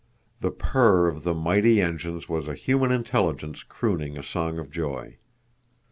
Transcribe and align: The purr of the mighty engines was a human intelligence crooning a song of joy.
The 0.39 0.49
purr 0.49 1.05
of 1.07 1.21
the 1.23 1.35
mighty 1.35 1.79
engines 1.79 2.27
was 2.27 2.47
a 2.47 2.55
human 2.55 2.91
intelligence 2.91 3.61
crooning 3.61 4.17
a 4.17 4.23
song 4.23 4.57
of 4.57 4.71
joy. 4.71 5.17